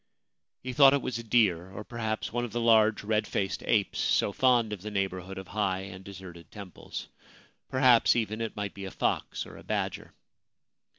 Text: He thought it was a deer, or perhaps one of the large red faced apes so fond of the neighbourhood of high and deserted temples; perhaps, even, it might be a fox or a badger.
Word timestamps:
He 0.63 0.73
thought 0.73 0.95
it 0.95 1.01
was 1.03 1.19
a 1.19 1.23
deer, 1.23 1.69
or 1.69 1.83
perhaps 1.83 2.33
one 2.33 2.43
of 2.43 2.51
the 2.51 2.59
large 2.59 3.03
red 3.03 3.27
faced 3.27 3.61
apes 3.67 3.99
so 3.99 4.33
fond 4.33 4.73
of 4.73 4.81
the 4.81 4.89
neighbourhood 4.89 5.37
of 5.37 5.49
high 5.49 5.81
and 5.81 6.03
deserted 6.03 6.49
temples; 6.49 7.07
perhaps, 7.69 8.15
even, 8.15 8.41
it 8.41 8.55
might 8.55 8.73
be 8.73 8.85
a 8.85 8.89
fox 8.89 9.45
or 9.45 9.57
a 9.57 9.63
badger. 9.63 10.11